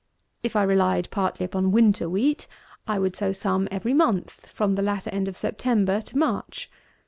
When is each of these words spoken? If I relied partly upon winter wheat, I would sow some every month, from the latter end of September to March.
If 0.41 0.55
I 0.55 0.63
relied 0.63 1.11
partly 1.11 1.45
upon 1.45 1.71
winter 1.71 2.09
wheat, 2.09 2.47
I 2.87 2.97
would 2.97 3.15
sow 3.15 3.33
some 3.33 3.67
every 3.69 3.93
month, 3.93 4.47
from 4.49 4.73
the 4.73 4.81
latter 4.81 5.11
end 5.11 5.27
of 5.27 5.37
September 5.37 6.01
to 6.01 6.17
March. 6.17 6.71